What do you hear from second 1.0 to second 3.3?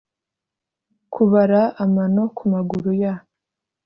kubara amano kumaguru ya.